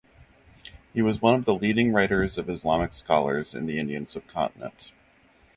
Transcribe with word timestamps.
He 0.95 1.03
was 1.03 1.21
one 1.21 1.35
of 1.35 1.45
the 1.45 1.53
leading 1.53 1.93
writers 1.93 2.39
of 2.39 2.49
Islamic 2.49 2.91
scholars 2.95 3.53
in 3.53 3.67
the 3.67 3.77
Indian 3.77 4.07
subcontinent. 4.07 4.91